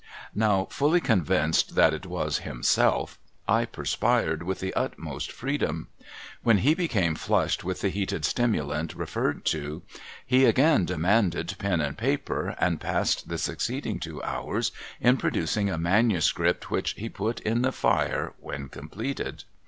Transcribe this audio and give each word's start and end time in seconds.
Now 0.33 0.65
fully 0.71 0.99
convinced 0.99 1.75
that 1.75 1.93
it 1.93 2.07
was 2.07 2.39
Himself, 2.39 3.19
I 3.47 3.65
perspired 3.65 4.41
with 4.41 4.59
the 4.59 4.73
utmost 4.73 5.31
freedom. 5.31 5.89
When 6.41 6.57
he 6.65 6.73
become 6.73 7.13
flushed 7.13 7.63
with 7.63 7.81
the 7.81 7.89
heated 7.89 8.25
stimulant 8.25 8.95
referred 8.95 9.45
to, 9.53 9.83
he 10.25 10.45
again 10.45 10.85
demanded 10.85 11.53
pen 11.59 11.81
and 11.81 11.95
paper, 11.95 12.55
and 12.57 12.81
passed 12.81 13.29
the 13.29 13.37
succeeding 13.37 13.99
two 13.99 14.23
hours 14.23 14.71
in 14.99 15.17
producing 15.17 15.69
a 15.69 15.77
manuscript 15.77 16.71
which 16.71 16.93
he 16.93 17.07
put 17.07 17.39
in 17.41 17.61
the 17.61 17.71
fire 17.71 18.33
when 18.39 18.69
completed. 18.69 19.43